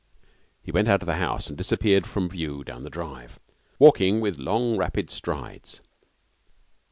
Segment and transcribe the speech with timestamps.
[0.63, 3.39] He went out of the house and disappeared from view down the drive,
[3.77, 5.81] walking with long, rapid strides.